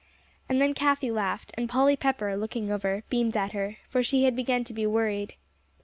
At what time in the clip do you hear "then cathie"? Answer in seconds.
0.59-1.11